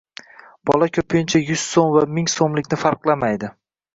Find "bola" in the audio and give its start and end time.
0.69-0.87